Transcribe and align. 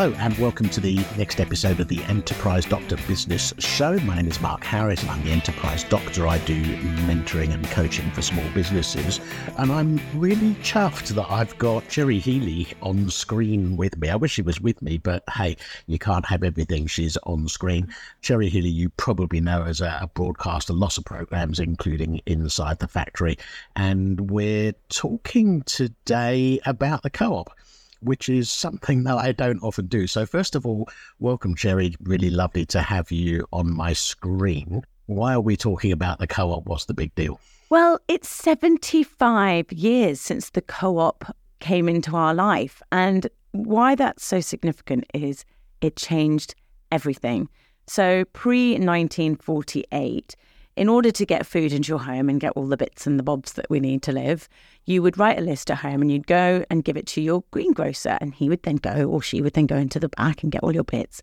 Hello, 0.00 0.16
and 0.18 0.34
welcome 0.38 0.66
to 0.70 0.80
the 0.80 0.96
next 1.18 1.40
episode 1.40 1.78
of 1.78 1.88
the 1.88 2.02
Enterprise 2.04 2.64
Doctor 2.64 2.96
Business 3.06 3.52
Show. 3.58 3.98
My 3.98 4.16
name 4.16 4.28
is 4.28 4.40
Mark 4.40 4.64
Harris, 4.64 5.02
and 5.02 5.10
I'm 5.10 5.22
the 5.22 5.30
Enterprise 5.30 5.84
Doctor. 5.84 6.26
I 6.26 6.38
do 6.38 6.58
mentoring 7.04 7.52
and 7.52 7.66
coaching 7.66 8.10
for 8.12 8.22
small 8.22 8.48
businesses, 8.54 9.20
and 9.58 9.70
I'm 9.70 10.00
really 10.14 10.54
chuffed 10.62 11.08
that 11.08 11.30
I've 11.30 11.58
got 11.58 11.86
Cherry 11.90 12.18
Healey 12.18 12.68
on 12.80 13.10
screen 13.10 13.76
with 13.76 13.98
me. 13.98 14.08
I 14.08 14.16
wish 14.16 14.32
she 14.32 14.40
was 14.40 14.58
with 14.58 14.80
me, 14.80 14.96
but 14.96 15.22
hey, 15.34 15.58
you 15.86 15.98
can't 15.98 16.24
have 16.24 16.44
everything. 16.44 16.86
She's 16.86 17.18
on 17.24 17.46
screen. 17.46 17.92
Cherry 18.22 18.48
Healey, 18.48 18.70
you 18.70 18.88
probably 18.88 19.42
know 19.42 19.64
as 19.64 19.82
a, 19.82 20.10
broadcaster, 20.14 20.72
lots 20.72 20.96
of 20.96 21.04
programs, 21.04 21.60
including 21.60 22.22
Inside 22.24 22.78
the 22.78 22.88
Factory, 22.88 23.36
and 23.76 24.30
we're 24.30 24.72
talking 24.88 25.60
today 25.64 26.58
about 26.64 27.02
the 27.02 27.10
co-op 27.10 27.50
which 28.00 28.28
is 28.28 28.50
something 28.50 29.04
that 29.04 29.16
I 29.16 29.32
don't 29.32 29.62
often 29.62 29.86
do. 29.86 30.06
So, 30.06 30.26
first 30.26 30.54
of 30.54 30.66
all, 30.66 30.88
welcome, 31.18 31.54
Cherry. 31.54 31.94
Really 32.02 32.30
lovely 32.30 32.66
to 32.66 32.80
have 32.80 33.10
you 33.10 33.46
on 33.52 33.74
my 33.74 33.92
screen. 33.92 34.82
Why 35.06 35.34
are 35.34 35.40
we 35.40 35.56
talking 35.56 35.92
about 35.92 36.18
the 36.18 36.26
co 36.26 36.50
op? 36.50 36.66
What's 36.66 36.86
the 36.86 36.94
big 36.94 37.14
deal? 37.14 37.40
Well, 37.70 38.00
it's 38.08 38.28
75 38.28 39.72
years 39.72 40.20
since 40.20 40.50
the 40.50 40.62
co 40.62 40.98
op 40.98 41.36
came 41.60 41.88
into 41.88 42.16
our 42.16 42.34
life. 42.34 42.82
And 42.90 43.28
why 43.52 43.94
that's 43.94 44.24
so 44.24 44.40
significant 44.40 45.04
is 45.14 45.44
it 45.80 45.96
changed 45.96 46.54
everything. 46.92 47.48
So, 47.86 48.24
pre 48.32 48.72
1948, 48.72 50.36
in 50.80 50.88
order 50.88 51.10
to 51.10 51.26
get 51.26 51.44
food 51.44 51.74
into 51.74 51.90
your 51.90 51.98
home 51.98 52.30
and 52.30 52.40
get 52.40 52.52
all 52.56 52.66
the 52.66 52.74
bits 52.74 53.06
and 53.06 53.18
the 53.18 53.22
bobs 53.22 53.52
that 53.52 53.68
we 53.68 53.80
need 53.80 54.02
to 54.02 54.12
live, 54.12 54.48
you 54.86 55.02
would 55.02 55.18
write 55.18 55.38
a 55.38 55.42
list 55.42 55.70
at 55.70 55.76
home 55.76 56.00
and 56.00 56.10
you'd 56.10 56.26
go 56.26 56.64
and 56.70 56.84
give 56.84 56.96
it 56.96 57.06
to 57.06 57.20
your 57.20 57.44
greengrocer, 57.50 58.16
and 58.22 58.34
he 58.34 58.48
would 58.48 58.62
then 58.62 58.76
go 58.76 59.04
or 59.04 59.20
she 59.20 59.42
would 59.42 59.52
then 59.52 59.66
go 59.66 59.76
into 59.76 60.00
the 60.00 60.08
back 60.08 60.42
and 60.42 60.50
get 60.50 60.62
all 60.62 60.72
your 60.72 60.84
bits. 60.84 61.22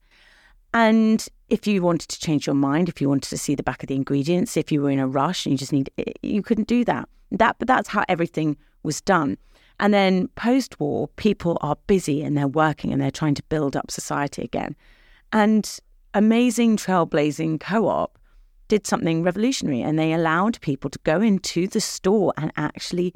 And 0.75 1.27
if 1.49 1.65
you 1.65 1.81
wanted 1.81 2.07
to 2.09 2.19
change 2.19 2.45
your 2.45 2.53
mind, 2.53 2.87
if 2.87 3.01
you 3.01 3.09
wanted 3.09 3.29
to 3.29 3.37
see 3.39 3.55
the 3.55 3.63
back 3.63 3.81
of 3.81 3.87
the 3.87 3.95
ingredients, 3.95 4.57
if 4.57 4.71
you 4.71 4.79
were 4.79 4.91
in 4.91 4.99
a 4.99 5.07
rush 5.07 5.47
and 5.47 5.53
you 5.53 5.57
just 5.57 5.73
need, 5.73 5.89
you 6.21 6.43
couldn't 6.43 6.67
do 6.67 6.85
that. 6.85 7.09
That, 7.31 7.55
but 7.57 7.67
that's 7.67 7.89
how 7.89 8.05
everything 8.07 8.57
was 8.83 9.01
done. 9.01 9.39
And 9.79 9.91
then 9.91 10.27
post 10.35 10.79
war, 10.79 11.07
people 11.15 11.57
are 11.61 11.77
busy 11.87 12.21
and 12.21 12.37
they're 12.37 12.47
working 12.47 12.93
and 12.93 13.01
they're 13.01 13.09
trying 13.09 13.33
to 13.33 13.43
build 13.49 13.75
up 13.75 13.89
society 13.89 14.43
again. 14.43 14.75
And 15.33 15.79
amazing 16.13 16.77
trailblazing 16.77 17.59
co 17.59 17.87
op 17.87 18.19
did 18.67 18.85
something 18.85 19.23
revolutionary 19.23 19.81
and 19.81 19.97
they 19.97 20.13
allowed 20.13 20.59
people 20.61 20.89
to 20.89 20.99
go 21.03 21.21
into 21.21 21.67
the 21.67 21.81
store 21.81 22.33
and 22.37 22.51
actually 22.57 23.13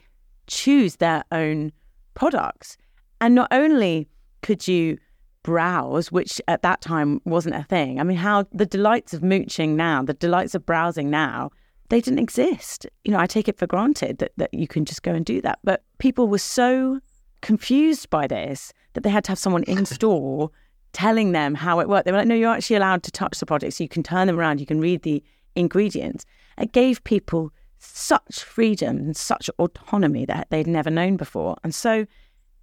choose 0.48 0.98
their 0.98 1.24
own 1.32 1.72
products. 2.14 2.78
And 3.20 3.36
not 3.36 3.50
only 3.52 4.08
could 4.42 4.68
you 4.68 4.98
browse, 5.44 6.12
which 6.12 6.42
at 6.48 6.62
that 6.62 6.82
time 6.82 7.22
wasn't 7.26 7.56
a 7.56 7.64
thing. 7.64 8.00
I 8.00 8.04
mean, 8.04 8.18
how 8.18 8.46
the 8.52 8.66
delights 8.66 9.14
of 9.14 9.24
mooching 9.24 9.76
now, 9.76 10.04
the 10.04 10.14
delights 10.14 10.56
of 10.56 10.66
browsing 10.66 11.10
now, 11.10 11.52
they 11.90 12.00
didn't 12.00 12.20
exist. 12.20 12.86
You 13.04 13.12
know, 13.12 13.20
I 13.20 13.26
take 13.26 13.48
it 13.48 13.58
for 13.58 13.68
granted 13.68 14.20
that, 14.20 14.32
that 14.38 14.54
you 14.54 14.68
can 14.68 14.86
just 14.86 15.04
go 15.04 15.14
and 15.14 15.26
do 15.26 15.42
that. 15.42 15.60
But 15.64 15.84
people 15.98 16.28
were 16.28 16.38
so 16.38 17.00
confused 17.42 18.10
by 18.10 18.28
this 18.28 18.72
that 18.94 19.02
they 19.02 19.10
had 19.10 19.24
to 19.26 19.32
have 19.32 19.40
someone 19.40 19.64
in 19.64 19.86
store 19.98 20.52
telling 20.94 21.32
them 21.32 21.56
how 21.56 21.80
it 21.80 21.90
worked. 21.90 22.06
They 22.06 22.12
were 22.12 22.20
like, 22.20 22.28
no, 22.28 22.36
you're 22.36 22.54
actually 22.54 22.76
allowed 22.76 23.04
to 23.04 23.12
touch 23.12 23.40
the 23.40 23.46
products. 23.46 23.80
You 23.80 23.90
can 23.90 24.04
turn 24.04 24.28
them 24.28 24.40
around. 24.40 24.60
You 24.60 24.66
can 24.66 24.80
read 24.80 25.04
the 25.04 25.24
ingredients. 25.56 26.26
It 26.58 26.72
gave 26.72 27.04
people 27.04 27.52
such 27.80 28.44
freedom 28.44 28.98
and 28.98 29.18
such 29.18 29.50
autonomy 29.58 30.26
that 30.26 30.48
they'd 30.50 30.68
never 30.68 30.90
known 30.90 31.18
before. 31.18 31.58
And 31.64 31.74
so 31.74 32.06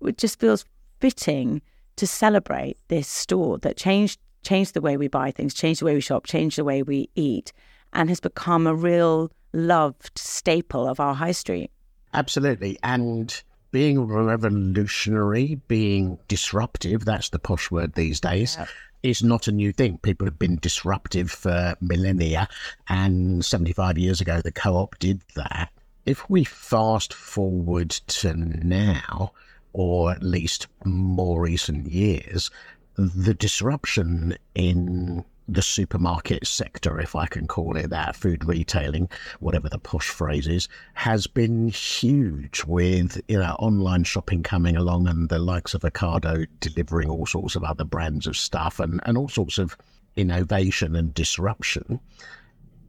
it 0.00 0.18
just 0.18 0.38
feels 0.38 0.64
fitting 1.00 1.60
to 1.96 2.06
celebrate 2.06 2.78
this 2.88 3.08
store 3.08 3.58
that 3.58 3.76
changed 3.76 4.20
changed 4.44 4.72
the 4.72 4.80
way 4.80 4.96
we 4.96 5.08
buy 5.08 5.32
things, 5.32 5.52
changed 5.52 5.80
the 5.80 5.84
way 5.84 5.94
we 5.94 6.00
shop, 6.00 6.24
changed 6.24 6.56
the 6.56 6.64
way 6.64 6.82
we 6.82 7.10
eat, 7.16 7.52
and 7.92 8.08
has 8.08 8.20
become 8.20 8.66
a 8.66 8.74
real 8.74 9.32
loved 9.52 10.16
staple 10.16 10.86
of 10.86 11.00
our 11.00 11.12
high 11.12 11.32
street. 11.32 11.72
Absolutely. 12.14 12.78
And 12.84 13.42
being 13.72 14.06
revolutionary, 14.06 15.56
being 15.66 16.18
disruptive, 16.28 17.04
that's 17.04 17.30
the 17.30 17.40
posh 17.40 17.70
word 17.70 17.94
these 17.94 18.20
days. 18.20 18.56
Yeah 18.58 18.66
is 19.02 19.22
not 19.22 19.48
a 19.48 19.52
new 19.52 19.72
thing. 19.72 19.98
People 19.98 20.26
have 20.26 20.38
been 20.38 20.56
disruptive 20.56 21.30
for 21.30 21.76
millennia, 21.80 22.48
and 22.88 23.44
75 23.44 23.98
years 23.98 24.20
ago, 24.20 24.40
the 24.40 24.52
co 24.52 24.76
op 24.76 24.98
did 24.98 25.22
that. 25.34 25.70
If 26.06 26.28
we 26.30 26.44
fast 26.44 27.12
forward 27.12 27.90
to 27.90 28.34
now, 28.34 29.32
or 29.72 30.12
at 30.12 30.22
least 30.22 30.66
more 30.84 31.42
recent 31.42 31.86
years, 31.86 32.50
the 32.96 33.34
disruption 33.34 34.36
in 34.54 35.24
the 35.48 35.62
supermarket 35.62 36.46
sector, 36.46 37.00
if 37.00 37.16
I 37.16 37.26
can 37.26 37.46
call 37.46 37.76
it 37.76 37.88
that, 37.90 38.14
food 38.14 38.44
retailing, 38.44 39.08
whatever 39.40 39.68
the 39.68 39.78
push 39.78 40.08
phrase 40.10 40.46
is, 40.46 40.68
has 40.94 41.26
been 41.26 41.68
huge 41.68 42.64
with 42.66 43.20
you 43.28 43.38
know 43.38 43.56
online 43.58 44.04
shopping 44.04 44.42
coming 44.42 44.76
along 44.76 45.08
and 45.08 45.28
the 45.28 45.38
likes 45.38 45.72
of 45.72 45.82
Ocado 45.82 46.46
delivering 46.60 47.08
all 47.08 47.26
sorts 47.26 47.56
of 47.56 47.64
other 47.64 47.84
brands 47.84 48.26
of 48.26 48.36
stuff 48.36 48.78
and, 48.78 49.00
and 49.06 49.16
all 49.16 49.28
sorts 49.28 49.58
of 49.58 49.76
innovation 50.16 50.94
and 50.94 51.14
disruption. 51.14 51.98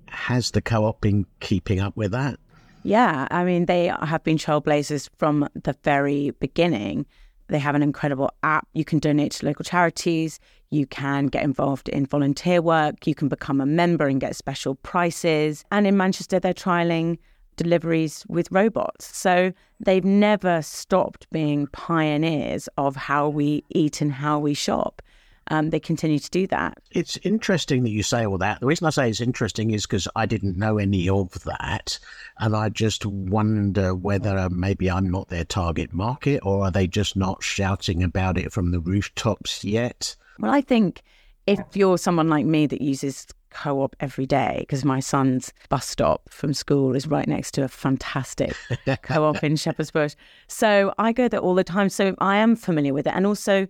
Has 0.07 0.51
the 0.51 0.61
co-op 0.61 0.99
been 1.01 1.25
keeping 1.39 1.79
up 1.79 1.95
with 1.95 2.11
that? 2.11 2.39
Yeah, 2.83 3.27
I 3.31 3.43
mean 3.43 3.65
they 3.65 3.93
have 4.01 4.23
been 4.23 4.37
trailblazers 4.37 5.09
from 5.17 5.47
the 5.53 5.75
very 5.83 6.31
beginning. 6.31 7.05
They 7.47 7.59
have 7.59 7.75
an 7.75 7.83
incredible 7.83 8.31
app. 8.43 8.67
You 8.73 8.85
can 8.85 8.99
donate 8.99 9.31
to 9.33 9.45
local 9.45 9.65
charities. 9.65 10.39
You 10.71 10.85
can 10.87 11.27
get 11.27 11.43
involved 11.43 11.89
in 11.89 12.05
volunteer 12.05 12.61
work. 12.61 13.07
You 13.07 13.15
can 13.15 13.27
become 13.27 13.61
a 13.61 13.65
member 13.65 14.07
and 14.07 14.21
get 14.21 14.35
special 14.35 14.75
prices. 14.75 15.65
And 15.71 15.87
in 15.87 15.97
Manchester, 15.97 16.39
they're 16.39 16.53
trialing 16.53 17.17
deliveries 17.55 18.25
with 18.29 18.51
robots. 18.51 19.15
So 19.17 19.51
they've 19.79 20.05
never 20.05 20.61
stopped 20.61 21.29
being 21.31 21.67
pioneers 21.67 22.69
of 22.77 22.95
how 22.95 23.29
we 23.29 23.63
eat 23.69 24.01
and 24.01 24.11
how 24.11 24.39
we 24.39 24.53
shop 24.53 25.01
um, 25.49 25.71
they 25.71 25.79
continue 25.79 26.19
to 26.19 26.29
do 26.29 26.47
that. 26.47 26.77
It's 26.91 27.17
interesting 27.17 27.83
that 27.83 27.89
you 27.89 28.03
say 28.03 28.25
all 28.25 28.37
that. 28.37 28.59
The 28.59 28.67
reason 28.67 28.87
I 28.87 28.91
say 28.91 29.09
it's 29.09 29.21
interesting 29.21 29.71
is 29.71 29.85
because 29.85 30.07
I 30.15 30.25
didn't 30.25 30.57
know 30.57 30.77
any 30.77 31.09
of 31.09 31.43
that. 31.43 31.99
And 32.37 32.55
I 32.55 32.69
just 32.69 33.05
wonder 33.05 33.95
whether 33.95 34.49
maybe 34.49 34.89
I'm 34.89 35.09
not 35.09 35.29
their 35.29 35.45
target 35.45 35.93
market 35.93 36.41
or 36.43 36.65
are 36.65 36.71
they 36.71 36.87
just 36.87 37.15
not 37.15 37.43
shouting 37.43 38.03
about 38.03 38.37
it 38.37 38.53
from 38.53 38.71
the 38.71 38.79
rooftops 38.79 39.63
yet? 39.63 40.15
Well, 40.39 40.51
I 40.51 40.61
think 40.61 41.01
if 41.47 41.59
you're 41.73 41.97
someone 41.97 42.29
like 42.29 42.45
me 42.45 42.65
that 42.67 42.81
uses 42.81 43.27
co 43.49 43.81
op 43.81 43.95
every 43.99 44.25
day, 44.25 44.57
because 44.59 44.85
my 44.85 44.99
son's 44.99 45.51
bus 45.69 45.87
stop 45.87 46.29
from 46.29 46.53
school 46.53 46.95
is 46.95 47.07
right 47.07 47.27
next 47.27 47.51
to 47.55 47.63
a 47.63 47.67
fantastic 47.67 48.55
co 49.01 49.25
op 49.25 49.43
in 49.43 49.55
Shepherd's 49.55 49.91
Bush. 49.91 50.15
So 50.47 50.93
I 50.97 51.11
go 51.11 51.27
there 51.27 51.39
all 51.39 51.55
the 51.55 51.63
time. 51.63 51.89
So 51.89 52.15
I 52.19 52.37
am 52.37 52.55
familiar 52.55 52.93
with 52.93 53.07
it. 53.07 53.13
And 53.15 53.25
also, 53.25 53.67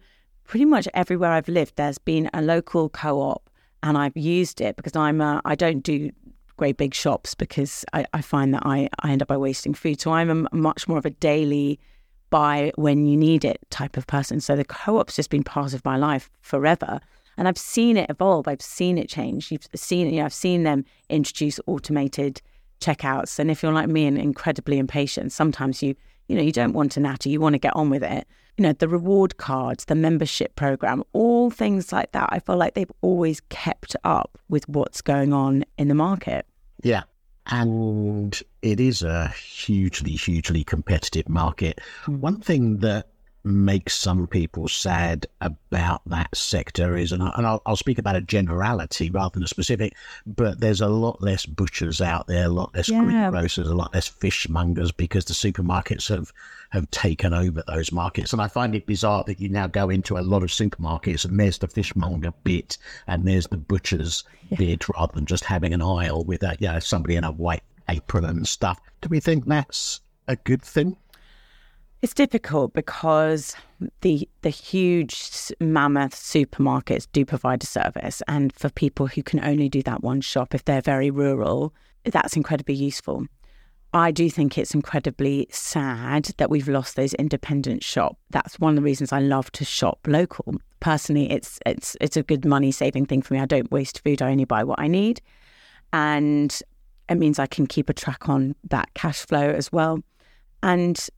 pretty 0.49 0.65
much 0.65 0.87
everywhere 0.93 1.31
I've 1.31 1.47
lived, 1.47 1.75
there's 1.75 1.99
been 1.99 2.29
a 2.33 2.41
local 2.41 2.89
co-op, 2.89 3.49
and 3.83 3.97
I've 3.97 4.17
used 4.17 4.61
it 4.61 4.75
because 4.75 4.95
I'm 4.95 5.21
a, 5.21 5.41
I 5.45 5.55
don't 5.55 5.81
do 5.81 6.11
great 6.57 6.75
big 6.75 6.93
shops 6.93 7.35
because 7.35 7.85
I, 7.93 8.05
I 8.13 8.21
find 8.21 8.53
that 8.53 8.63
I, 8.65 8.89
I 8.99 9.11
end 9.11 9.21
up 9.21 9.29
by 9.29 9.37
wasting 9.37 9.73
food. 9.73 10.01
So 10.01 10.11
I'm 10.11 10.47
a 10.51 10.55
much 10.55 10.87
more 10.87 10.97
of 10.97 11.05
a 11.05 11.11
daily 11.11 11.79
buy 12.29 12.71
when 12.75 13.05
you 13.05 13.17
need 13.17 13.43
it 13.45 13.59
type 13.69 13.97
of 13.97 14.07
person. 14.07 14.39
So 14.39 14.55
the 14.55 14.65
co-op's 14.65 15.15
just 15.15 15.29
been 15.29 15.43
part 15.43 15.73
of 15.73 15.83
my 15.85 15.97
life 15.97 16.29
forever. 16.41 16.99
And 17.37 17.47
I've 17.47 17.57
seen 17.57 17.97
it 17.97 18.09
evolve. 18.09 18.47
I've 18.47 18.61
seen 18.61 18.97
it 18.97 19.07
change. 19.07 19.51
You've 19.51 19.67
seen, 19.75 20.09
you 20.09 20.19
know, 20.19 20.25
I've 20.25 20.33
seen 20.33 20.63
them 20.63 20.83
introduce 21.09 21.59
automated 21.67 22.41
checkouts. 22.81 23.39
And 23.39 23.49
if 23.49 23.63
you're 23.63 23.73
like 23.73 23.87
me 23.87 24.05
and 24.05 24.17
incredibly 24.17 24.77
impatient, 24.77 25.31
sometimes 25.31 25.81
you, 25.81 25.95
you 26.27 26.35
know, 26.35 26.41
you 26.41 26.51
don't 26.51 26.73
want 26.73 26.91
to 26.93 26.99
natter. 26.99 27.29
You 27.29 27.39
want 27.39 27.53
to 27.53 27.59
get 27.59 27.75
on 27.75 27.89
with 27.89 28.03
it 28.03 28.27
you 28.59 28.63
know, 28.63 28.73
the 28.73 28.89
reward 28.89 29.37
cards, 29.37 29.85
the 29.85 29.95
membership 29.95 30.53
program, 30.57 31.01
all 31.13 31.49
things 31.49 31.93
like 31.93 32.11
that. 32.11 32.27
I 32.29 32.39
feel 32.39 32.57
like 32.57 32.73
they've 32.73 32.91
always 32.99 33.39
kept 33.47 33.95
up 34.03 34.37
with 34.49 34.67
what's 34.67 35.01
going 35.01 35.31
on 35.31 35.63
in 35.77 35.87
the 35.87 35.95
market. 35.95 36.45
Yeah. 36.83 37.03
And 37.49 38.39
it 38.61 38.79
is 38.79 39.01
a 39.01 39.27
hugely, 39.29 40.11
hugely 40.11 40.63
competitive 40.63 41.27
market. 41.27 41.81
Mm. 42.05 42.19
One 42.19 42.39
thing 42.39 42.77
that 42.77 43.08
makes 43.43 43.95
some 43.95 44.27
people 44.27 44.67
sad 44.67 45.25
about 45.41 46.01
that 46.05 46.35
sector 46.35 46.97
is, 46.97 47.11
and, 47.11 47.23
I, 47.23 47.59
will 47.65 47.75
speak 47.75 47.97
about 47.97 48.15
a 48.15 48.21
generality 48.21 49.09
rather 49.09 49.33
than 49.33 49.43
a 49.43 49.47
specific, 49.47 49.95
but 50.25 50.59
there's 50.59 50.81
a 50.81 50.87
lot 50.87 51.21
less 51.21 51.45
butchers 51.45 52.01
out 52.01 52.27
there, 52.27 52.45
a 52.45 52.49
lot 52.49 52.75
less 52.75 52.89
yeah. 52.89 53.03
greengrocers, 53.03 53.67
a 53.67 53.75
lot 53.75 53.93
less 53.93 54.09
fishmongers 54.09 54.95
because 54.95 55.25
the 55.25 55.33
supermarkets 55.33 56.09
have 56.09 56.31
have 56.71 56.89
taken 56.91 57.33
over 57.33 57.63
those 57.67 57.91
markets. 57.91 58.31
And 58.31 58.41
I 58.41 58.47
find 58.47 58.75
it 58.75 58.85
bizarre 58.85 59.23
that 59.25 59.39
you 59.39 59.49
now 59.49 59.65
go 59.65 59.89
into 59.89 60.17
a 60.17 60.21
lot 60.21 60.43
of 60.43 60.49
supermarkets 60.49 61.25
and 61.25 61.39
there's 61.39 61.57
the 61.57 61.67
fishmonger 61.67 62.31
bit 62.43 62.77
and 63.07 63.27
there's 63.27 63.47
the 63.47 63.57
butcher's 63.57 64.23
yeah. 64.49 64.57
bit 64.57 64.89
rather 64.89 65.13
than 65.13 65.25
just 65.25 65.43
having 65.43 65.73
an 65.73 65.81
aisle 65.81 66.23
with 66.23 66.43
a, 66.43 66.55
you 66.59 66.67
know, 66.67 66.79
somebody 66.79 67.15
in 67.15 67.23
a 67.23 67.31
white 67.31 67.63
apron 67.89 68.25
and 68.25 68.47
stuff. 68.47 68.79
Do 69.01 69.09
we 69.09 69.19
think 69.19 69.45
that's 69.45 70.01
a 70.27 70.35
good 70.35 70.61
thing? 70.61 70.95
It's 72.01 72.13
difficult 72.13 72.73
because 72.73 73.55
the 74.01 74.27
the 74.41 74.49
huge 74.49 75.51
mammoth 75.59 76.15
supermarkets 76.15 77.07
do 77.11 77.25
provide 77.25 77.63
a 77.63 77.67
service, 77.67 78.21
and 78.27 78.53
for 78.53 78.69
people 78.69 79.07
who 79.07 79.21
can 79.21 79.43
only 79.43 79.67
do 79.67 79.83
that 79.83 80.01
one 80.01 80.21
shop, 80.21 80.55
if 80.55 80.63
they're 80.63 80.81
very 80.81 81.11
rural, 81.11 81.73
that's 82.05 82.37
incredibly 82.37 82.75
useful. 82.75 83.25
I 83.93 84.11
do 84.11 84.29
think 84.29 84.57
it's 84.57 84.75
incredibly 84.75 85.47
sad 85.51 86.25
that 86.37 86.49
we've 86.49 86.67
lost 86.67 86.95
those 86.95 87.15
independent 87.15 87.83
shop. 87.83 88.17
That's 88.29 88.59
one 88.59 88.73
of 88.73 88.75
the 88.77 88.81
reasons 88.83 89.11
I 89.11 89.19
love 89.19 89.51
to 89.53 89.65
shop 89.65 89.99
local. 90.07 90.55
Personally, 90.79 91.29
it's 91.29 91.59
it's 91.65 91.97
it's 91.99 92.15
a 92.15 92.23
good 92.23 92.45
money 92.45 92.71
saving 92.71 93.07
thing 93.07 93.21
for 93.21 93.33
me. 93.33 93.41
I 93.41 93.45
don't 93.45 93.71
waste 93.71 94.01
food. 94.05 94.21
I 94.21 94.31
only 94.31 94.45
buy 94.45 94.63
what 94.63 94.79
I 94.79 94.87
need, 94.87 95.19
and 95.91 96.57
it 97.09 97.15
means 97.15 97.39
I 97.39 97.47
can 97.47 97.67
keep 97.67 97.89
a 97.89 97.93
track 97.93 98.29
on 98.29 98.55
that 98.69 98.93
cash 98.93 99.25
flow 99.25 99.49
as 99.49 99.69
well. 99.69 99.99
And 100.63 101.09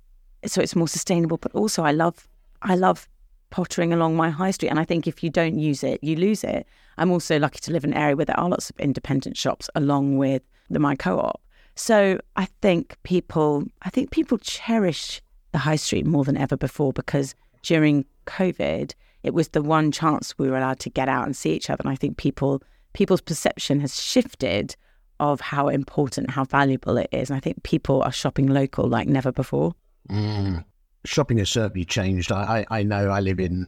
so 0.46 0.62
it's 0.62 0.76
more 0.76 0.88
sustainable. 0.88 1.38
But 1.38 1.54
also, 1.54 1.84
I 1.84 1.92
love 1.92 2.28
I 2.62 2.76
love 2.76 3.08
pottering 3.50 3.92
along 3.92 4.16
my 4.16 4.30
high 4.30 4.52
street, 4.52 4.70
and 4.70 4.80
I 4.80 4.86
think 4.86 5.08
if 5.08 5.24
you 5.24 5.30
don't 5.30 5.60
use 5.60 5.84
it, 5.84 6.04
you 6.04 6.16
lose 6.16 6.44
it. 6.44 6.66
I'm 6.98 7.12
also 7.12 7.40
lucky 7.40 7.60
to 7.62 7.72
live 7.72 7.84
in 7.84 7.94
an 7.94 7.98
area 7.98 8.16
where 8.16 8.26
there 8.26 8.40
are 8.40 8.50
lots 8.50 8.70
of 8.70 8.80
independent 8.80 9.38
shops 9.38 9.70
along 9.76 10.18
with 10.18 10.42
the 10.70 10.80
my 10.80 10.96
co-op. 10.96 11.42
So 11.76 12.20
I 12.36 12.46
think 12.62 12.96
people 13.04 13.66
I 13.82 13.90
think 13.90 14.12
people 14.12 14.38
cherish 14.38 15.22
the 15.52 15.58
high 15.58 15.76
street 15.76 16.06
more 16.06 16.24
than 16.24 16.38
ever 16.38 16.58
before 16.58 16.94
because 16.94 17.36
during 17.64 18.06
COVID 18.26 18.94
it 19.24 19.34
was 19.34 19.50
the 19.50 19.62
one 19.62 19.92
chance 19.92 20.38
we 20.38 20.50
were 20.50 20.58
allowed 20.58 20.80
to 20.80 20.90
get 20.90 21.08
out 21.08 21.26
and 21.26 21.36
see 21.36 21.54
each 21.54 21.70
other. 21.70 21.82
And 21.84 21.92
I 21.92 21.96
think 21.96 22.18
people 22.18 22.62
people's 22.94 23.22
perception 23.22 23.80
has 23.80 24.02
shifted 24.02 24.76
of 25.20 25.40
how 25.40 25.68
important, 25.68 26.32
how 26.32 26.44
valuable 26.44 26.98
it 26.98 27.08
is. 27.12 27.30
And 27.30 27.38
I 27.38 27.40
think 27.40 27.62
people 27.64 28.02
are 28.02 28.12
shopping 28.12 28.48
local 28.48 28.88
like 28.88 29.08
never 29.08 29.32
before. 29.32 29.76
Mm. 30.10 30.66
Shopping 31.06 31.38
has 31.40 31.50
certainly 31.50 31.86
changed. 31.86 32.32
I, 32.32 32.66
I, 32.70 32.80
I, 32.80 32.84
know 32.84 33.10
I 33.10 33.20
live 33.20 33.40
in 33.40 33.68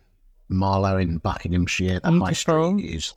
Marlow 0.49 0.97
in 0.97 1.17
Buckinghamshire. 1.17 1.99
The 2.01 2.11
high 2.11 2.33
street 2.33 2.85
is. 2.85 3.13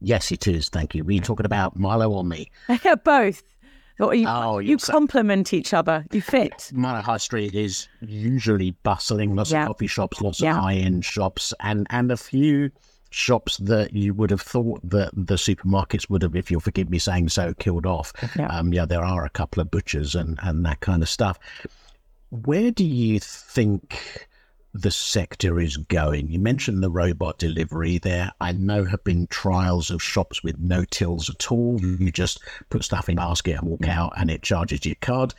Yes, 0.00 0.30
it 0.30 0.46
is. 0.46 0.68
Thank 0.68 0.94
you. 0.94 1.04
Were 1.04 1.12
you 1.12 1.20
talking 1.20 1.46
about 1.46 1.76
Marlow 1.76 2.10
or 2.10 2.24
me? 2.24 2.50
Both. 3.04 3.42
You, 3.98 4.26
oh, 4.28 4.58
you 4.58 4.76
complement 4.76 5.54
each 5.54 5.72
other. 5.72 6.04
You 6.12 6.20
fit. 6.20 6.70
Marlow 6.74 7.00
High 7.00 7.16
Street 7.16 7.54
is 7.54 7.88
usually 8.02 8.72
bustling. 8.82 9.34
Lots 9.34 9.52
yeah. 9.52 9.62
of 9.62 9.68
coffee 9.68 9.86
shops, 9.86 10.20
lots 10.20 10.38
yeah. 10.38 10.54
of 10.54 10.62
high-end 10.62 11.02
shops, 11.02 11.54
and 11.60 11.86
and 11.88 12.12
a 12.12 12.16
few 12.18 12.70
shops 13.10 13.56
that 13.58 13.94
you 13.94 14.12
would 14.12 14.30
have 14.30 14.42
thought 14.42 14.80
that 14.84 15.10
the 15.14 15.36
supermarkets 15.36 16.10
would 16.10 16.20
have, 16.20 16.36
if 16.36 16.50
you'll 16.50 16.60
forgive 16.60 16.90
me 16.90 16.98
saying 16.98 17.30
so, 17.30 17.54
killed 17.54 17.86
off. 17.86 18.12
Yeah, 18.38 18.48
um, 18.48 18.72
yeah 18.72 18.84
there 18.84 19.04
are 19.04 19.24
a 19.24 19.30
couple 19.30 19.62
of 19.62 19.70
butchers 19.70 20.14
and, 20.14 20.38
and 20.42 20.66
that 20.66 20.80
kind 20.80 21.02
of 21.02 21.08
stuff. 21.08 21.38
Where 22.44 22.70
do 22.70 22.84
you 22.84 23.18
think 23.20 24.26
the 24.82 24.90
sector 24.90 25.58
is 25.58 25.76
going. 25.76 26.28
You 26.30 26.38
mentioned 26.38 26.82
the 26.82 26.90
robot 26.90 27.38
delivery 27.38 27.98
there. 27.98 28.32
I 28.40 28.52
know 28.52 28.84
have 28.84 29.02
been 29.04 29.26
trials 29.28 29.90
of 29.90 30.02
shops 30.02 30.42
with 30.42 30.58
no 30.58 30.84
tills 30.84 31.30
at 31.30 31.50
all. 31.50 31.80
You 31.80 32.12
just 32.12 32.40
put 32.68 32.84
stuff 32.84 33.08
in 33.08 33.16
a 33.16 33.22
basket 33.22 33.58
and 33.58 33.62
walk 33.62 33.88
out 33.88 34.12
and 34.16 34.30
it 34.30 34.42
charges 34.42 34.84
your 34.84 34.96
card. 35.00 35.32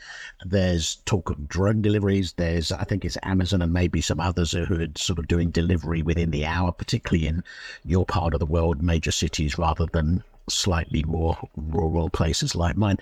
There's 0.44 0.96
talk 1.06 1.30
of 1.30 1.48
drone 1.48 1.82
deliveries. 1.82 2.34
There's, 2.34 2.72
I 2.72 2.84
think 2.84 3.06
it's 3.06 3.18
Amazon 3.24 3.62
and 3.62 3.72
maybe 3.72 4.02
some 4.02 4.20
others 4.20 4.54
who 4.54 4.82
are 4.82 4.88
sort 4.96 5.20
of 5.20 5.28
doing 5.28 5.52
delivery 5.52 6.02
within 6.02 6.32
the 6.32 6.46
hour, 6.46 6.72
particularly 6.72 7.28
in 7.28 7.44
your 7.86 8.06
part 8.06 8.34
of 8.34 8.40
the 8.40 8.46
world, 8.46 8.82
major 8.82 9.12
cities 9.12 9.60
rather 9.60 9.86
than 9.86 10.24
slightly 10.50 11.04
more 11.04 11.38
rural 11.56 12.10
places 12.10 12.56
like 12.56 12.76
mine. 12.76 12.98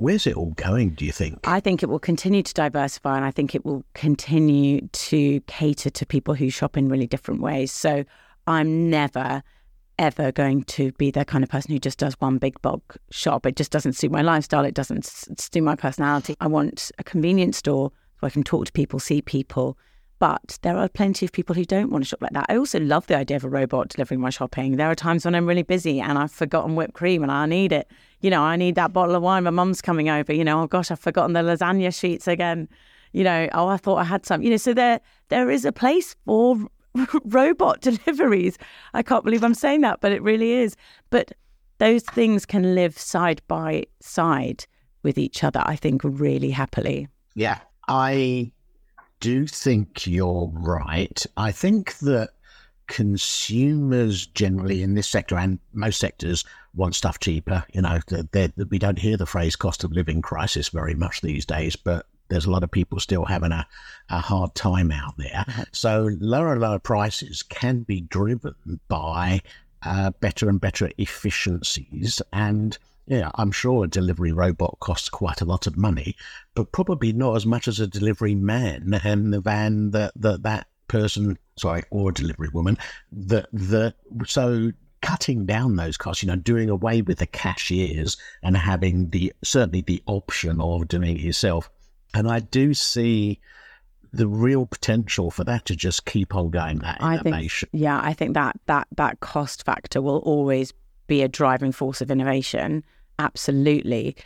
Where's 0.00 0.26
it 0.26 0.34
all 0.34 0.54
going, 0.56 0.90
do 0.90 1.04
you 1.04 1.12
think? 1.12 1.40
I 1.44 1.60
think 1.60 1.82
it 1.82 1.90
will 1.90 1.98
continue 1.98 2.42
to 2.42 2.54
diversify 2.54 3.16
and 3.16 3.24
I 3.26 3.30
think 3.30 3.54
it 3.54 3.66
will 3.66 3.84
continue 3.92 4.88
to 4.92 5.40
cater 5.42 5.90
to 5.90 6.06
people 6.06 6.32
who 6.32 6.48
shop 6.48 6.78
in 6.78 6.88
really 6.88 7.06
different 7.06 7.42
ways. 7.42 7.70
So 7.70 8.06
I'm 8.46 8.88
never, 8.88 9.42
ever 9.98 10.32
going 10.32 10.62
to 10.64 10.92
be 10.92 11.10
the 11.10 11.26
kind 11.26 11.44
of 11.44 11.50
person 11.50 11.72
who 11.72 11.78
just 11.78 11.98
does 11.98 12.14
one 12.18 12.38
big 12.38 12.62
bulk 12.62 12.96
shop. 13.10 13.44
It 13.44 13.56
just 13.56 13.72
doesn't 13.72 13.92
suit 13.92 14.10
my 14.10 14.22
lifestyle. 14.22 14.64
It 14.64 14.72
doesn't 14.72 15.04
suit 15.04 15.62
my 15.62 15.76
personality. 15.76 16.34
I 16.40 16.46
want 16.46 16.90
a 16.98 17.04
convenience 17.04 17.58
store 17.58 17.92
where 18.20 18.28
I 18.28 18.30
can 18.30 18.42
talk 18.42 18.64
to 18.64 18.72
people, 18.72 19.00
see 19.00 19.20
people, 19.20 19.76
but 20.20 20.58
there 20.60 20.76
are 20.76 20.86
plenty 20.86 21.24
of 21.24 21.32
people 21.32 21.54
who 21.54 21.64
don't 21.64 21.90
want 21.90 22.04
to 22.04 22.08
shop 22.08 22.20
like 22.20 22.34
that. 22.34 22.44
I 22.50 22.56
also 22.58 22.78
love 22.78 23.06
the 23.06 23.16
idea 23.16 23.38
of 23.38 23.44
a 23.44 23.48
robot 23.48 23.88
delivering 23.88 24.20
my 24.20 24.28
shopping. 24.28 24.76
There 24.76 24.90
are 24.90 24.94
times 24.94 25.24
when 25.24 25.34
I'm 25.34 25.46
really 25.46 25.62
busy 25.62 25.98
and 25.98 26.18
I've 26.18 26.30
forgotten 26.30 26.76
whipped 26.76 26.92
cream 26.92 27.22
and 27.22 27.32
I 27.32 27.46
need 27.46 27.72
it. 27.72 27.90
You 28.20 28.28
know, 28.28 28.42
I 28.42 28.56
need 28.56 28.74
that 28.74 28.92
bottle 28.92 29.14
of 29.14 29.22
wine. 29.22 29.44
My 29.44 29.50
mum's 29.50 29.80
coming 29.80 30.10
over. 30.10 30.30
You 30.34 30.44
know, 30.44 30.60
oh 30.60 30.66
gosh, 30.66 30.90
I've 30.90 31.00
forgotten 31.00 31.32
the 31.32 31.40
lasagna 31.40 31.98
sheets 31.98 32.28
again. 32.28 32.68
You 33.12 33.24
know, 33.24 33.48
oh, 33.52 33.68
I 33.68 33.78
thought 33.78 33.96
I 33.96 34.04
had 34.04 34.26
some. 34.26 34.42
You 34.42 34.50
know, 34.50 34.58
so 34.58 34.74
there 34.74 35.00
there 35.30 35.50
is 35.50 35.64
a 35.64 35.72
place 35.72 36.14
for 36.26 36.58
robot 37.24 37.80
deliveries. 37.80 38.58
I 38.92 39.02
can't 39.02 39.24
believe 39.24 39.42
I'm 39.42 39.54
saying 39.54 39.80
that, 39.80 40.02
but 40.02 40.12
it 40.12 40.22
really 40.22 40.52
is. 40.52 40.76
But 41.08 41.32
those 41.78 42.02
things 42.02 42.44
can 42.44 42.74
live 42.74 42.98
side 42.98 43.40
by 43.48 43.84
side 44.00 44.66
with 45.02 45.16
each 45.16 45.42
other, 45.42 45.62
I 45.64 45.76
think, 45.76 46.02
really 46.04 46.50
happily. 46.50 47.08
Yeah. 47.34 47.60
I 47.88 48.52
do 49.20 49.46
think 49.46 50.06
you're 50.06 50.50
right. 50.52 51.24
I 51.36 51.52
think 51.52 51.98
that 51.98 52.30
consumers 52.86 54.26
generally 54.26 54.82
in 54.82 54.94
this 54.94 55.06
sector 55.06 55.38
and 55.38 55.60
most 55.72 56.00
sectors 56.00 56.44
want 56.74 56.96
stuff 56.96 57.20
cheaper. 57.20 57.64
You 57.72 57.82
know, 57.82 58.00
we 58.68 58.78
don't 58.78 58.98
hear 58.98 59.16
the 59.16 59.26
phrase 59.26 59.54
cost 59.54 59.84
of 59.84 59.92
living 59.92 60.22
crisis 60.22 60.70
very 60.70 60.94
much 60.94 61.20
these 61.20 61.46
days, 61.46 61.76
but 61.76 62.06
there's 62.28 62.46
a 62.46 62.50
lot 62.50 62.64
of 62.64 62.70
people 62.70 62.98
still 62.98 63.24
having 63.24 63.52
a, 63.52 63.66
a 64.08 64.18
hard 64.18 64.54
time 64.54 64.90
out 64.90 65.16
there. 65.18 65.44
So 65.72 66.10
lower 66.20 66.52
and 66.52 66.60
lower 66.60 66.78
prices 66.78 67.42
can 67.42 67.80
be 67.82 68.00
driven 68.00 68.80
by 68.88 69.42
uh, 69.82 70.10
better 70.20 70.48
and 70.48 70.60
better 70.60 70.90
efficiencies 70.98 72.20
and 72.32 72.76
yeah, 73.10 73.28
I'm 73.34 73.50
sure 73.50 73.82
a 73.82 73.88
delivery 73.88 74.30
robot 74.30 74.76
costs 74.78 75.08
quite 75.08 75.40
a 75.40 75.44
lot 75.44 75.66
of 75.66 75.76
money, 75.76 76.14
but 76.54 76.70
probably 76.70 77.12
not 77.12 77.34
as 77.34 77.44
much 77.44 77.66
as 77.66 77.80
a 77.80 77.86
delivery 77.88 78.36
man 78.36 79.00
and 79.02 79.34
the 79.34 79.40
van 79.40 79.90
that 79.90 80.12
that, 80.14 80.44
that 80.44 80.68
person, 80.86 81.36
sorry, 81.58 81.82
or 81.90 82.10
a 82.10 82.14
delivery 82.14 82.50
woman, 82.54 82.78
that 83.10 83.48
the 83.52 83.92
so 84.26 84.70
cutting 85.02 85.44
down 85.44 85.74
those 85.74 85.96
costs, 85.96 86.22
you 86.22 86.28
know, 86.28 86.36
doing 86.36 86.70
away 86.70 87.02
with 87.02 87.18
the 87.18 87.26
cashiers 87.26 88.16
and 88.44 88.56
having 88.56 89.10
the 89.10 89.32
certainly 89.42 89.80
the 89.80 90.00
option 90.06 90.60
of 90.60 90.86
doing 90.86 91.16
it 91.16 91.20
yourself. 91.20 91.68
And 92.14 92.28
I 92.30 92.38
do 92.38 92.74
see 92.74 93.40
the 94.12 94.28
real 94.28 94.66
potential 94.66 95.32
for 95.32 95.42
that 95.42 95.64
to 95.64 95.74
just 95.74 96.06
keep 96.06 96.36
on 96.36 96.50
going 96.50 96.78
that 96.78 97.00
innovation. 97.00 97.66
I 97.72 97.72
think, 97.72 97.82
yeah, 97.82 98.00
I 98.00 98.12
think 98.12 98.34
that 98.34 98.60
that 98.66 98.86
that 98.92 99.18
cost 99.18 99.64
factor 99.64 100.00
will 100.00 100.18
always 100.18 100.72
be 101.08 101.22
a 101.22 101.28
driving 101.28 101.72
force 101.72 102.00
of 102.00 102.08
innovation 102.08 102.84
absolutely. 103.20 104.16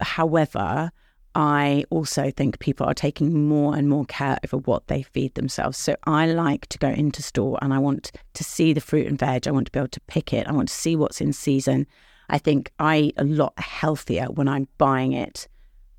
However, 0.00 0.90
I 1.34 1.84
also 1.90 2.30
think 2.30 2.60
people 2.60 2.86
are 2.86 2.94
taking 2.94 3.48
more 3.48 3.74
and 3.74 3.88
more 3.88 4.04
care 4.04 4.38
over 4.44 4.58
what 4.58 4.86
they 4.86 5.02
feed 5.02 5.34
themselves. 5.34 5.78
So 5.78 5.96
I 6.04 6.26
like 6.26 6.66
to 6.68 6.78
go 6.78 6.88
into 6.88 7.22
store 7.22 7.58
and 7.60 7.74
I 7.74 7.78
want 7.78 8.12
to 8.34 8.44
see 8.44 8.72
the 8.72 8.80
fruit 8.80 9.06
and 9.08 9.18
veg. 9.18 9.48
I 9.48 9.50
want 9.50 9.66
to 9.66 9.72
be 9.72 9.80
able 9.80 9.88
to 9.88 10.00
pick 10.02 10.32
it. 10.32 10.46
I 10.46 10.52
want 10.52 10.68
to 10.68 10.74
see 10.74 10.94
what's 10.94 11.20
in 11.20 11.32
season. 11.32 11.86
I 12.28 12.38
think 12.38 12.70
I 12.78 12.98
eat 12.98 13.14
a 13.16 13.24
lot 13.24 13.58
healthier 13.58 14.26
when 14.26 14.46
I'm 14.46 14.68
buying 14.78 15.12
it 15.12 15.48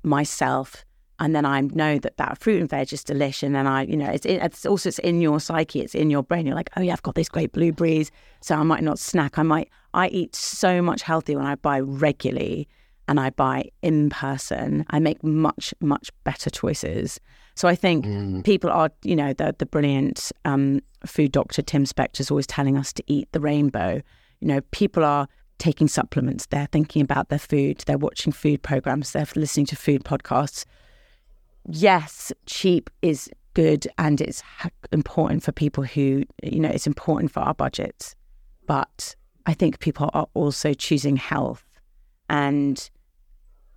myself. 0.02 0.84
And 1.18 1.34
then 1.34 1.46
I 1.46 1.62
know 1.62 1.98
that 1.98 2.18
that 2.18 2.38
fruit 2.38 2.60
and 2.60 2.68
veg 2.68 2.92
is 2.92 3.02
delicious. 3.02 3.44
And 3.44 3.54
then 3.54 3.66
I, 3.66 3.84
you 3.84 3.96
know, 3.96 4.10
it's, 4.10 4.26
it's 4.26 4.66
also 4.66 4.88
it's 4.88 4.98
in 4.98 5.20
your 5.20 5.40
psyche, 5.40 5.80
it's 5.80 5.94
in 5.94 6.10
your 6.10 6.22
brain. 6.22 6.46
You're 6.46 6.54
like, 6.54 6.70
oh 6.76 6.82
yeah, 6.82 6.92
I've 6.92 7.02
got 7.02 7.14
these 7.14 7.28
great 7.28 7.52
blueberries, 7.52 8.10
so 8.42 8.54
I 8.54 8.62
might 8.62 8.82
not 8.82 8.98
snack. 8.98 9.38
I 9.38 9.42
might 9.42 9.70
I 9.94 10.08
eat 10.08 10.36
so 10.36 10.82
much 10.82 11.02
healthier 11.02 11.38
when 11.38 11.46
I 11.46 11.54
buy 11.54 11.80
regularly 11.80 12.68
and 13.08 13.18
I 13.18 13.30
buy 13.30 13.70
in 13.82 14.10
person. 14.10 14.84
I 14.90 14.98
make 14.98 15.22
much, 15.22 15.72
much 15.80 16.10
better 16.24 16.50
choices. 16.50 17.20
So 17.54 17.68
I 17.68 17.74
think 17.74 18.04
mm. 18.04 18.44
people 18.44 18.70
are, 18.70 18.90
you 19.02 19.16
know, 19.16 19.32
the, 19.32 19.54
the 19.58 19.66
brilliant 19.66 20.32
um, 20.44 20.80
food 21.06 21.32
doctor 21.32 21.62
Tim 21.62 21.84
Spector 21.84 22.20
is 22.20 22.30
always 22.30 22.46
telling 22.46 22.76
us 22.76 22.92
to 22.94 23.02
eat 23.06 23.28
the 23.32 23.40
rainbow. 23.40 24.02
You 24.40 24.48
know, 24.48 24.60
people 24.72 25.04
are 25.04 25.28
taking 25.58 25.88
supplements, 25.88 26.46
they're 26.46 26.68
thinking 26.70 27.00
about 27.00 27.30
their 27.30 27.38
food, 27.38 27.82
they're 27.86 27.96
watching 27.96 28.32
food 28.32 28.62
programs, 28.62 29.12
they're 29.12 29.26
listening 29.34 29.64
to 29.66 29.76
food 29.76 30.04
podcasts. 30.04 30.66
Yes, 31.68 32.32
cheap 32.46 32.90
is 33.02 33.28
good 33.54 33.88
and 33.98 34.20
it's 34.20 34.42
important 34.92 35.42
for 35.42 35.52
people 35.52 35.82
who, 35.82 36.24
you 36.42 36.60
know, 36.60 36.68
it's 36.68 36.86
important 36.86 37.32
for 37.32 37.40
our 37.40 37.54
budgets. 37.54 38.14
But 38.66 39.16
I 39.46 39.54
think 39.54 39.80
people 39.80 40.10
are 40.12 40.28
also 40.34 40.74
choosing 40.74 41.16
health 41.16 41.64
and 42.28 42.90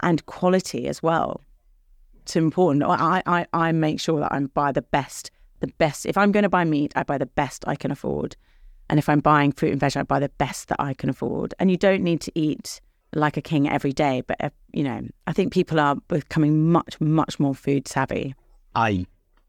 and 0.02 0.26
quality 0.26 0.88
as 0.88 1.04
well. 1.04 1.42
It's 2.22 2.36
important. 2.36 2.84
I, 2.84 3.24
I, 3.26 3.46
I 3.54 3.72
make 3.72 4.00
sure 4.00 4.20
that 4.20 4.32
I 4.32 4.40
buy 4.40 4.72
the 4.72 4.82
best, 4.82 5.32
the 5.60 5.68
best. 5.68 6.06
If 6.06 6.18
I'm 6.18 6.32
going 6.32 6.44
to 6.44 6.50
buy 6.50 6.64
meat, 6.64 6.94
I 6.96 7.04
buy 7.04 7.18
the 7.18 7.26
best 7.26 7.68
I 7.68 7.76
can 7.76 7.92
afford. 7.92 8.36
And 8.90 8.98
if 8.98 9.10
I'm 9.10 9.20
buying 9.20 9.52
fruit 9.52 9.72
and 9.72 9.80
veg, 9.80 9.98
I 9.98 10.04
buy 10.04 10.20
the 10.20 10.30
best 10.30 10.70
that 10.70 10.80
I 10.80 10.94
can 10.94 11.10
afford. 11.10 11.54
And 11.60 11.70
you 11.70 11.78
don't 11.78 12.04
need 12.04 12.22
to 12.22 12.32
eat 12.36 12.82
like 13.14 13.38
a 13.38 13.42
king 13.42 13.70
every 13.70 13.94
day, 13.94 14.22
but 14.26 14.38
uh, 14.44 14.50
you 14.72 14.84
know, 14.84 15.02
I 15.28 15.34
think 15.34 15.54
people 15.54 15.80
are 15.80 15.96
becoming 16.08 16.72
much, 16.72 17.00
much 17.00 17.40
more 17.40 17.56
food 17.56 17.88
savvy. 17.88 18.36
I 18.76 19.06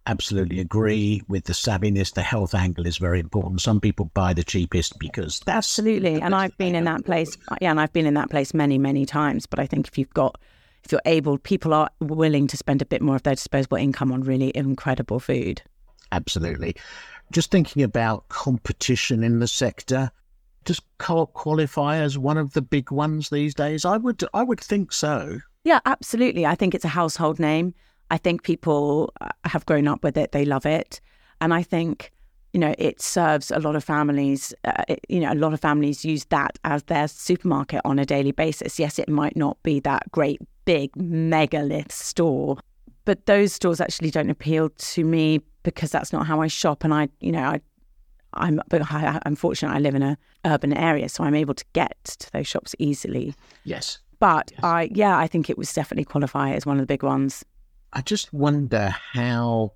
absolutely 0.06 0.60
agree 0.60 1.22
with 1.28 1.44
the 1.44 1.52
savviness. 1.52 2.14
The 2.14 2.22
health 2.22 2.54
angle 2.54 2.86
is 2.86 2.98
very 2.98 3.20
important. 3.20 3.60
Some 3.60 3.80
people 3.80 4.10
buy 4.14 4.32
the 4.32 4.44
cheapest 4.44 4.98
because 4.98 5.40
that's 5.40 5.56
absolutely. 5.56 6.20
And 6.20 6.34
I've 6.34 6.56
been 6.58 6.74
in 6.74 6.84
that 6.84 7.04
place. 7.04 7.36
Yeah, 7.60 7.70
and 7.70 7.80
I've 7.80 7.92
been 7.92 8.06
in 8.06 8.14
that 8.14 8.30
place 8.30 8.54
many, 8.54 8.78
many 8.78 9.06
times. 9.06 9.46
But 9.46 9.58
I 9.58 9.66
think 9.66 9.86
if 9.86 9.98
you've 9.98 10.14
got, 10.14 10.38
if 10.84 10.92
you're 10.92 11.02
able, 11.04 11.38
people 11.38 11.74
are 11.74 11.90
willing 12.00 12.46
to 12.48 12.56
spend 12.56 12.82
a 12.82 12.86
bit 12.86 13.02
more 13.02 13.16
of 13.16 13.22
their 13.22 13.34
disposable 13.34 13.76
income 13.76 14.12
on 14.12 14.22
really 14.22 14.52
incredible 14.54 15.20
food. 15.20 15.62
Absolutely. 16.12 16.74
Just 17.30 17.50
thinking 17.50 17.82
about 17.82 18.28
competition 18.28 19.22
in 19.22 19.38
the 19.38 19.46
sector, 19.46 20.10
does 20.64 20.80
co-op 20.98 21.32
qualify 21.32 21.96
as 21.96 22.18
one 22.18 22.36
of 22.36 22.52
the 22.52 22.62
big 22.62 22.90
ones 22.90 23.30
these 23.30 23.54
days? 23.54 23.84
I 23.84 23.96
would, 23.96 24.22
I 24.34 24.42
would 24.42 24.60
think 24.60 24.92
so. 24.92 25.40
Yeah, 25.64 25.80
absolutely. 25.84 26.46
I 26.46 26.54
think 26.54 26.74
it's 26.74 26.84
a 26.84 26.88
household 26.88 27.38
name. 27.38 27.74
I 28.10 28.18
think 28.18 28.42
people 28.42 29.12
uh, 29.20 29.28
have 29.44 29.66
grown 29.66 29.86
up 29.86 30.02
with 30.02 30.16
it, 30.16 30.32
they 30.32 30.44
love 30.44 30.66
it. 30.66 31.00
And 31.40 31.54
I 31.54 31.62
think, 31.62 32.12
you 32.52 32.60
know, 32.60 32.74
it 32.78 33.00
serves 33.00 33.50
a 33.50 33.58
lot 33.58 33.76
of 33.76 33.84
families. 33.84 34.52
Uh, 34.64 34.82
it, 34.88 35.00
you 35.08 35.20
know, 35.20 35.32
a 35.32 35.34
lot 35.34 35.52
of 35.52 35.60
families 35.60 36.04
use 36.04 36.24
that 36.26 36.58
as 36.64 36.82
their 36.84 37.08
supermarket 37.08 37.80
on 37.84 37.98
a 37.98 38.04
daily 38.04 38.32
basis. 38.32 38.78
Yes, 38.78 38.98
it 38.98 39.08
might 39.08 39.36
not 39.36 39.62
be 39.62 39.80
that 39.80 40.10
great, 40.10 40.40
big, 40.64 40.94
megalith 40.96 41.92
store, 41.92 42.58
but 43.04 43.26
those 43.26 43.52
stores 43.52 43.80
actually 43.80 44.10
don't 44.10 44.30
appeal 44.30 44.70
to 44.70 45.04
me 45.04 45.40
because 45.62 45.90
that's 45.90 46.12
not 46.12 46.26
how 46.26 46.40
I 46.40 46.48
shop. 46.48 46.84
And 46.84 46.92
I, 46.92 47.08
you 47.20 47.32
know, 47.32 47.44
I, 47.44 47.60
I'm, 48.34 48.60
unfortunately, 48.70 49.76
I 49.76 49.80
live 49.80 49.94
in 49.94 50.02
a 50.02 50.18
urban 50.44 50.72
area, 50.72 51.08
so 51.08 51.24
I'm 51.24 51.34
able 51.34 51.54
to 51.54 51.64
get 51.72 52.04
to 52.04 52.32
those 52.32 52.46
shops 52.46 52.74
easily. 52.78 53.34
Yes. 53.64 53.98
But 54.18 54.50
yes. 54.52 54.60
I, 54.62 54.90
yeah, 54.92 55.18
I 55.18 55.26
think 55.26 55.48
it 55.48 55.58
was 55.58 55.72
definitely 55.72 56.04
qualify 56.04 56.52
as 56.52 56.66
one 56.66 56.76
of 56.76 56.82
the 56.82 56.86
big 56.86 57.02
ones. 57.02 57.44
I 57.92 58.02
just 58.02 58.32
wonder 58.32 58.94
how 59.12 59.72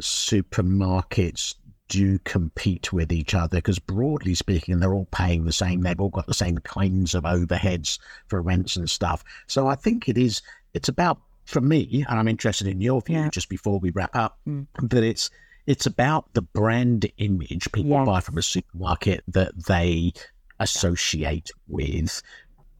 supermarkets 0.00 1.54
do 1.88 2.18
compete 2.20 2.92
with 2.92 3.12
each 3.12 3.34
other 3.34 3.58
because 3.58 3.78
broadly 3.78 4.34
speaking 4.34 4.80
they're 4.80 4.94
all 4.94 5.08
paying 5.12 5.44
the 5.44 5.52
same 5.52 5.82
they've 5.82 6.00
all 6.00 6.08
got 6.08 6.26
the 6.26 6.34
same 6.34 6.58
kinds 6.58 7.14
of 7.14 7.22
overheads 7.22 7.98
for 8.26 8.42
rents 8.42 8.74
and 8.74 8.90
stuff 8.90 9.22
so 9.46 9.68
i 9.68 9.74
think 9.76 10.08
it 10.08 10.18
is 10.18 10.42
it's 10.74 10.88
about 10.88 11.20
for 11.44 11.60
me 11.60 12.04
and 12.08 12.18
i'm 12.18 12.26
interested 12.26 12.66
in 12.66 12.80
your 12.80 13.00
view 13.02 13.16
yeah. 13.16 13.28
just 13.28 13.48
before 13.48 13.78
we 13.78 13.90
wrap 13.90 14.14
up 14.16 14.36
mm. 14.48 14.66
that 14.82 15.04
it's 15.04 15.30
it's 15.66 15.86
about 15.86 16.32
the 16.34 16.42
brand 16.42 17.10
image 17.18 17.70
people 17.72 17.90
yes. 17.90 18.06
buy 18.06 18.20
from 18.20 18.38
a 18.38 18.42
supermarket 18.42 19.22
that 19.28 19.52
they 19.66 20.12
associate 20.60 21.50
with 21.68 22.22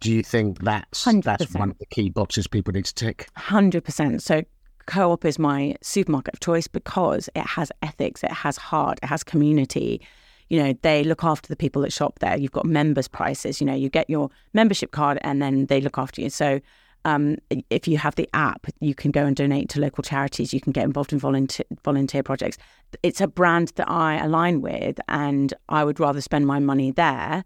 do 0.01 0.13
you 0.13 0.23
think 0.23 0.63
that's 0.63 1.05
100%. 1.05 1.25
that's 1.25 1.55
one 1.55 1.71
of 1.71 1.79
the 1.79 1.87
key 1.87 2.11
boxes 2.11 2.47
people 2.47 2.73
need 2.73 2.85
to 2.85 2.95
tick 2.95 3.29
100% 3.37 4.21
so 4.21 4.43
Co-op 4.87 5.25
is 5.25 5.39
my 5.39 5.77
supermarket 5.83 6.35
of 6.35 6.41
choice 6.41 6.69
because 6.69 7.29
it 7.35 7.45
has 7.45 7.73
ethics, 7.83 8.23
it 8.23 8.33
has 8.33 8.57
heart, 8.57 9.01
it 9.03 9.07
has 9.07 9.25
community. 9.25 10.01
You 10.49 10.63
know, 10.63 10.75
they 10.83 11.03
look 11.03 11.25
after 11.25 11.49
the 11.49 11.57
people 11.57 11.83
that 11.83 11.93
shop 11.93 12.21
there. 12.21 12.39
You've 12.39 12.53
got 12.53 12.65
members' 12.65 13.09
prices. 13.09 13.61
You 13.61 13.67
know, 13.67 13.75
you 13.75 13.89
get 13.89 14.09
your 14.09 14.31
membership 14.55 14.93
card 14.93 15.19
and 15.23 15.43
then 15.43 15.67
they 15.67 15.81
look 15.81 15.99
after 15.99 16.21
you. 16.21 16.31
So 16.31 16.61
um, 17.07 17.37
if 17.71 17.87
you 17.87 17.99
have 17.99 18.17
the 18.17 18.29
app, 18.35 18.67
you 18.81 18.93
can 18.93 19.13
go 19.13 19.25
and 19.25 19.37
donate 19.37 19.69
to 19.71 19.81
local 19.81 20.03
charities. 20.03 20.53
You 20.53 20.61
can 20.61 20.73
get 20.73 20.83
involved 20.83 21.13
in 21.13 21.21
volunteer, 21.21 21.65
volunteer 21.85 22.25
projects. 22.25 22.59
It's 23.05 23.21
a 23.21 23.29
brand 23.29 23.73
that 23.77 23.89
I 23.89 24.17
align 24.17 24.61
with, 24.61 24.99
and 25.07 25.55
I 25.69 25.85
would 25.85 26.01
rather 26.01 26.21
spend 26.21 26.49
my 26.49 26.59
money 26.59 26.91
there 26.91 27.45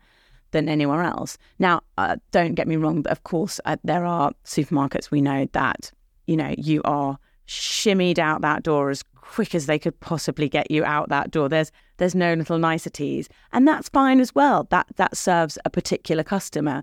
than 0.53 0.67
anywhere 0.67 1.03
else. 1.03 1.37
Now, 1.59 1.83
uh, 1.99 2.17
don't 2.31 2.55
get 2.55 2.69
me 2.69 2.77
wrong, 2.77 3.03
but 3.03 3.13
of 3.13 3.23
course, 3.25 3.61
uh, 3.67 3.77
there 3.85 4.07
are 4.07 4.33
supermarkets 4.47 5.11
we 5.11 5.21
know 5.21 5.47
that 5.53 5.93
you 6.27 6.39
know 6.39 6.55
you 6.57 6.81
are 6.87 7.19
shimmied 7.47 8.19
out 8.19 8.41
that 8.41 8.63
door 8.63 8.89
as 8.89 9.03
quick 9.15 9.55
as 9.55 9.67
they 9.67 9.79
could 9.79 10.01
possibly 10.01 10.49
get 10.49 10.71
you 10.71 10.87
out 10.87 11.11
that 11.11 11.31
door. 11.31 11.51
There's 11.51 11.71
there's 11.99 12.15
no 12.15 12.33
little 12.33 12.59
niceties, 12.59 13.29
and 13.53 13.69
that's 13.69 13.91
fine 13.91 14.21
as 14.21 14.35
well. 14.35 14.67
That 14.71 14.87
that 14.97 15.19
serves 15.19 15.59
a 15.67 15.71
particular 15.71 16.25
customer. 16.25 16.83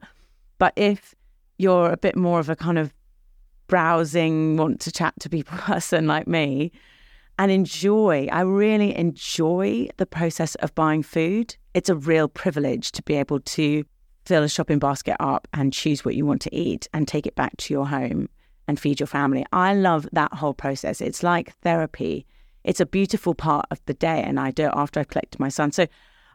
But 0.60 0.74
if 0.76 1.16
you're 1.58 1.92
a 1.92 1.98
bit 1.98 2.16
more 2.16 2.40
of 2.40 2.50
a 2.50 2.56
kind 2.56 2.78
of 2.78 2.94
browsing, 3.68 4.58
want 4.58 4.80
to 4.82 4.92
chat 4.92 5.14
to 5.20 5.30
people 5.30 5.58
person 5.62 6.08
like 6.08 6.28
me, 6.28 6.72
and 7.40 7.52
enjoy, 7.52 8.28
I 8.32 8.42
really 8.42 8.96
enjoy 8.98 9.90
the 9.98 10.06
process 10.06 10.56
of 10.56 10.74
buying 10.74 11.04
food. 11.04 11.56
It's 11.74 11.90
a 11.90 11.96
real 11.96 12.28
privilege 12.28 12.92
to 12.94 13.04
be 13.04 13.16
able 13.16 13.42
to 13.42 13.86
fill 14.26 14.44
a 14.44 14.50
shopping 14.50 14.80
basket 14.80 15.16
up 15.20 15.48
and 15.54 15.72
choose 15.72 16.04
what 16.04 16.16
you 16.16 16.26
want 16.26 16.42
to 16.42 16.56
eat 16.56 16.88
and 16.94 17.08
take 17.08 17.28
it 17.28 17.36
back 17.36 17.56
to 17.58 17.74
your 17.74 17.88
home 17.88 18.28
and 18.68 18.80
feed 18.80 19.00
your 19.00 19.08
family. 19.08 19.46
I 19.54 19.74
love 19.74 20.08
that 20.12 20.34
whole 20.34 20.54
process. 20.54 21.00
It's 21.00 21.24
like 21.24 21.54
therapy. 21.62 22.26
It's 22.64 22.82
a 22.82 22.86
beautiful 22.86 23.34
part 23.34 23.66
of 23.72 23.80
the 23.86 23.94
day, 23.94 24.22
and 24.22 24.40
I 24.40 24.52
do 24.52 24.66
it 24.66 24.74
after 24.74 25.00
I 25.00 25.06
collect 25.06 25.40
my 25.40 25.50
son. 25.50 25.72
So 25.72 25.88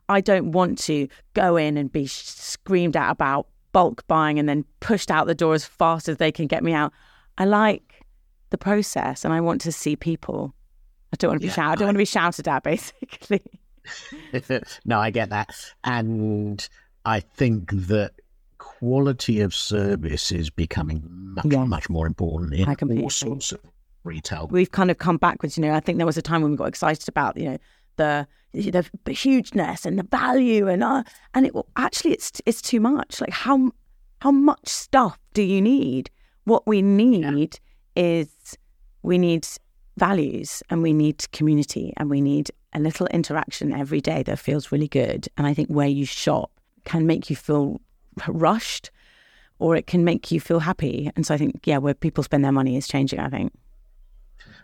I 0.09 0.21
don't 0.21 0.53
want 0.53 0.79
to 0.81 1.09
go 1.35 1.57
in 1.57 1.77
and 1.77 1.93
be 1.93 2.07
screamed 2.07 2.97
at 2.97 3.11
about 3.11 3.49
bulk 3.73 4.07
buying 4.07 4.39
and 4.39 4.49
then 4.49 4.65
pushed 4.81 5.11
out 5.11 5.27
the 5.27 5.35
door 5.35 5.55
as 5.55 5.65
fast 5.65 6.09
as 6.09 6.19
they 6.19 6.33
can 6.33 6.47
get 6.47 6.63
me 6.63 6.73
out. 6.73 6.93
I 7.39 7.45
like 7.45 8.05
the 8.51 8.59
process, 8.59 9.25
and 9.25 9.33
I 9.33 9.41
want 9.41 9.61
to 9.63 9.73
see 9.73 9.97
people. 9.97 10.55
I 11.13 11.17
don't 11.17 11.31
want 11.31 11.41
to 11.41 11.45
be 11.45 11.49
yeah, 11.49 11.55
shouted. 11.55 11.73
I 11.73 11.75
don't 11.75 11.83
I... 11.83 11.87
want 11.87 11.95
to 11.97 11.99
be 11.99 12.05
shouted 12.05 12.49
at, 12.49 12.63
basically. 12.65 13.43
no, 14.85 15.01
I 15.01 15.11
get 15.11 15.31
that, 15.31 15.55
and 15.85 16.67
I 17.05 17.21
think 17.21 17.71
that 17.73 18.13
quality 18.59 19.41
of 19.41 19.55
service 19.55 20.31
is 20.31 20.51
becoming 20.51 21.03
much, 21.09 21.47
yeah. 21.47 21.65
much 21.65 21.89
more 21.89 22.07
important 22.07 22.55
in 22.55 23.03
all 23.03 23.11
sorts 23.11 23.53
of 23.53 23.61
retail. 24.05 24.49
We've 24.51 24.71
kind 24.71 24.91
of 24.91 24.99
come 24.99 25.17
backwards. 25.17 25.57
You 25.57 25.63
know, 25.63 25.75
I 25.75 25.81
think 25.81 25.99
there 25.99 26.07
was 26.07 26.17
a 26.17 26.23
time 26.23 26.43
when 26.43 26.53
we 26.53 26.57
got 26.57 26.69
excited 26.69 27.09
about, 27.09 27.37
you 27.37 27.51
know, 27.51 27.59
the 27.97 28.27
the, 28.53 29.13
hugeness 29.13 29.87
and 29.87 29.99
the 29.99 30.03
value 30.03 30.69
and 30.69 30.85
uh, 30.85 31.03
and 31.35 31.47
it 31.47 31.55
actually 31.77 32.13
it's 32.13 32.41
it's 32.47 32.63
too 32.63 32.81
much. 32.81 33.21
Like 33.21 33.31
how 33.31 33.71
how 34.21 34.31
much 34.31 34.69
stuff 34.69 35.19
do 35.35 35.43
you 35.43 35.61
need? 35.61 36.11
What 36.45 36.67
we 36.67 36.83
need 36.83 37.59
yeah. 37.97 38.03
is 38.03 38.57
we 39.03 39.19
need 39.19 39.47
values 39.97 40.63
and 40.71 40.83
we 40.83 40.93
need 40.93 41.31
community 41.33 41.93
and 41.97 42.11
we 42.11 42.21
need 42.21 42.51
a 42.73 42.81
little 42.81 43.07
interaction 43.09 43.73
every 43.73 44.01
day 44.01 44.23
that 44.23 44.39
feels 44.39 44.73
really 44.73 44.89
good. 44.89 45.29
And 45.37 45.47
I 45.47 45.55
think 45.55 45.69
where 45.69 45.89
you 45.89 46.07
shop 46.07 46.51
can 46.85 47.07
make 47.07 47.29
you 47.31 47.37
feel 47.37 47.81
rushed 48.27 48.91
or 49.59 49.77
it 49.77 49.87
can 49.87 50.05
make 50.05 50.31
you 50.33 50.41
feel 50.41 50.61
happy. 50.61 51.11
And 51.15 51.27
so 51.27 51.35
I 51.35 51.39
think, 51.39 51.61
yeah, 51.65 51.79
where 51.79 51.95
people 51.95 52.25
spend 52.25 52.45
their 52.45 52.53
money 52.53 52.77
is 52.77 52.89
changing, 52.89 53.21
I 53.21 53.29
think. 53.29 53.53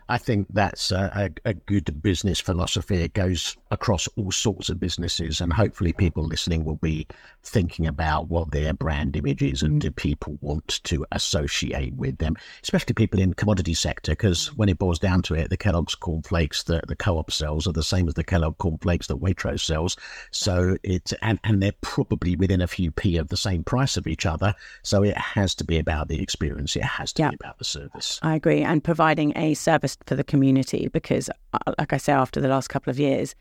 I 0.09 0.17
think 0.17 0.47
that's 0.49 0.91
a, 0.91 1.31
a, 1.45 1.49
a, 1.49 1.53
good 1.53 2.01
business 2.01 2.39
philosophy. 2.39 2.95
It 2.95 3.13
goes 3.13 3.55
across 3.69 4.07
all 4.17 4.31
sorts 4.31 4.69
of 4.69 4.79
businesses, 4.79 5.39
and 5.39 5.53
hopefully, 5.53 5.93
people 5.93 6.23
listening 6.23 6.65
will 6.65 6.77
be 6.77 7.05
thinking 7.43 7.85
about 7.85 8.27
what 8.27 8.49
their 8.49 8.73
brand 8.73 9.15
image 9.15 9.43
is 9.43 9.61
and 9.61 9.75
mm. 9.75 9.79
do 9.79 9.91
people 9.91 10.37
want 10.41 10.83
to 10.85 11.05
associate 11.11 11.93
with 11.93 12.17
them, 12.17 12.35
especially 12.63 12.95
people 12.95 13.19
in 13.19 13.29
the 13.29 13.35
commodity 13.35 13.75
sector. 13.75 14.13
Because 14.13 14.47
when 14.55 14.67
it 14.67 14.79
boils 14.79 14.97
down 14.97 15.21
to 15.23 15.35
it, 15.35 15.51
the 15.51 15.57
Kellogg's 15.57 15.93
cornflakes 15.93 16.63
that 16.63 16.87
the 16.87 16.95
co-op 16.95 17.31
sells 17.31 17.67
are 17.67 17.73
the 17.73 17.83
same 17.83 18.07
as 18.07 18.15
the 18.15 18.23
Kellogg 18.23 18.57
cornflakes 18.57 19.07
that 19.07 19.17
Waitrose 19.17 19.61
sells. 19.61 19.95
So 20.31 20.75
it 20.81 21.13
and 21.21 21.39
and 21.43 21.61
they're 21.61 21.71
probably 21.81 22.35
within 22.35 22.61
a 22.61 22.67
few 22.67 22.89
p 22.89 23.17
of 23.17 23.27
the 23.27 23.37
same 23.37 23.63
price 23.63 23.95
of 23.95 24.07
each 24.07 24.25
other. 24.25 24.55
So 24.81 25.03
it 25.03 25.17
has 25.17 25.53
to 25.55 25.63
be 25.63 25.77
about 25.77 26.07
the 26.07 26.19
experience. 26.19 26.75
It 26.75 26.83
has 26.83 27.13
to 27.13 27.29
be 27.29 27.35
about 27.35 27.59
the 27.59 27.65
service. 27.65 28.19
I 28.23 28.35
agree, 28.35 28.63
and 28.63 28.83
providing 28.83 29.37
a 29.37 29.53
service 29.53 29.98
for 30.05 30.15
the 30.15 30.23
community 30.23 30.87
because, 30.87 31.29
uh, 31.53 31.73
like 31.77 31.93
I 31.93 31.97
say, 31.97 32.13
after 32.13 32.41
the 32.41 32.47
last 32.47 32.69
couple 32.69 32.91
of 32.91 32.99
years, 32.99 33.35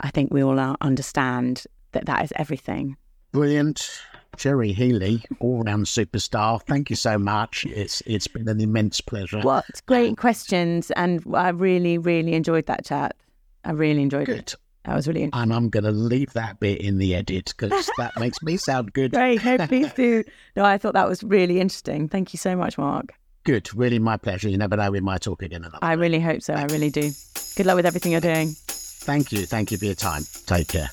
I 0.00 0.10
think 0.10 0.32
we 0.32 0.42
all 0.42 0.58
understand 0.58 1.64
that 1.92 2.06
that 2.06 2.24
is 2.24 2.32
everything. 2.36 2.96
Brilliant. 3.32 3.90
Cherry 4.36 4.72
Healey, 4.72 5.22
all 5.40 5.62
round 5.62 5.86
superstar. 5.86 6.62
Thank 6.62 6.90
you 6.90 6.96
so 6.96 7.18
much. 7.18 7.64
It's 7.66 8.02
it's 8.04 8.26
been 8.26 8.48
an 8.48 8.60
immense 8.60 9.00
pleasure. 9.00 9.40
What 9.40 9.64
great 9.86 10.18
questions, 10.18 10.90
and 10.90 11.22
I 11.34 11.50
really 11.50 11.96
really 11.96 12.34
enjoyed 12.34 12.66
that 12.66 12.84
chat. 12.84 13.16
I 13.64 13.72
really 13.72 14.02
enjoyed 14.02 14.26
good. 14.26 14.38
it. 14.38 14.54
That 14.84 14.94
was 14.94 15.08
really 15.08 15.24
interesting. 15.24 15.42
And 15.42 15.52
I'm 15.52 15.68
going 15.68 15.84
to 15.84 15.90
leave 15.90 16.32
that 16.34 16.60
bit 16.60 16.80
in 16.80 16.98
the 16.98 17.14
edit 17.14 17.52
because 17.56 17.90
that 17.98 18.16
makes 18.20 18.40
me 18.42 18.56
sound 18.56 18.92
good. 18.92 19.12
Great, 19.12 19.44
no, 19.44 19.66
please 19.66 19.92
do. 19.94 20.22
No, 20.54 20.64
I 20.64 20.78
thought 20.78 20.94
that 20.94 21.08
was 21.08 21.24
really 21.24 21.58
interesting. 21.60 22.08
Thank 22.08 22.32
you 22.32 22.38
so 22.38 22.54
much, 22.54 22.78
Mark. 22.78 23.14
Good. 23.46 23.72
Really 23.74 24.00
my 24.00 24.16
pleasure. 24.16 24.48
You 24.48 24.58
never 24.58 24.76
know, 24.76 24.90
we 24.90 24.98
might 24.98 25.22
talk 25.22 25.40
again 25.40 25.62
another 25.62 25.78
I 25.80 25.92
really 25.92 26.18
hope 26.18 26.42
so. 26.42 26.52
Thank 26.52 26.70
I 26.70 26.74
really 26.74 26.90
do. 26.90 27.12
Good 27.54 27.64
luck 27.64 27.76
with 27.76 27.86
everything 27.86 28.10
you're 28.10 28.20
doing. 28.20 28.48
Thank 28.66 29.30
you. 29.30 29.46
Thank 29.46 29.70
you 29.70 29.78
for 29.78 29.84
your 29.84 29.94
time. 29.94 30.24
Take 30.46 30.66
care. 30.66 30.90